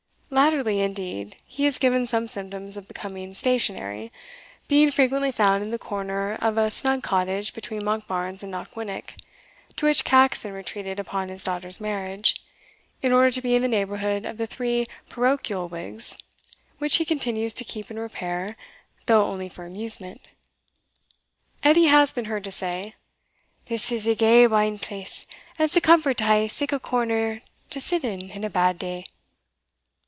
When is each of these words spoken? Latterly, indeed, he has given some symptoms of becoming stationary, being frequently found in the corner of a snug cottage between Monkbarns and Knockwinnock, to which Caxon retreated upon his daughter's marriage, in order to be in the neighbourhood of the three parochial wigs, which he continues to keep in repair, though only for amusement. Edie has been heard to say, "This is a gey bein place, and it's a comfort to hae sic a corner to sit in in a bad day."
Latterly, 0.33 0.79
indeed, 0.79 1.35
he 1.45 1.65
has 1.65 1.77
given 1.77 2.05
some 2.05 2.29
symptoms 2.29 2.77
of 2.77 2.87
becoming 2.87 3.33
stationary, 3.33 4.13
being 4.69 4.89
frequently 4.89 5.29
found 5.29 5.61
in 5.61 5.71
the 5.71 5.77
corner 5.77 6.35
of 6.41 6.57
a 6.57 6.71
snug 6.71 7.03
cottage 7.03 7.53
between 7.53 7.83
Monkbarns 7.83 8.41
and 8.41 8.49
Knockwinnock, 8.53 9.15
to 9.75 9.85
which 9.85 10.05
Caxon 10.05 10.53
retreated 10.53 11.01
upon 11.01 11.27
his 11.27 11.43
daughter's 11.43 11.81
marriage, 11.81 12.41
in 13.01 13.11
order 13.11 13.29
to 13.29 13.41
be 13.41 13.55
in 13.55 13.61
the 13.61 13.67
neighbourhood 13.67 14.25
of 14.25 14.37
the 14.37 14.47
three 14.47 14.87
parochial 15.09 15.67
wigs, 15.67 16.17
which 16.77 16.95
he 16.95 17.03
continues 17.03 17.53
to 17.55 17.65
keep 17.65 17.91
in 17.91 17.99
repair, 17.99 18.55
though 19.07 19.25
only 19.25 19.49
for 19.49 19.65
amusement. 19.65 20.21
Edie 21.61 21.87
has 21.87 22.13
been 22.13 22.25
heard 22.25 22.45
to 22.45 22.53
say, 22.53 22.95
"This 23.65 23.91
is 23.91 24.07
a 24.07 24.15
gey 24.15 24.45
bein 24.47 24.79
place, 24.79 25.25
and 25.59 25.65
it's 25.67 25.75
a 25.75 25.81
comfort 25.81 26.17
to 26.19 26.23
hae 26.23 26.47
sic 26.47 26.71
a 26.71 26.79
corner 26.79 27.41
to 27.69 27.81
sit 27.81 28.05
in 28.05 28.29
in 28.31 28.45
a 28.45 28.49
bad 28.49 28.79
day." 28.79 29.03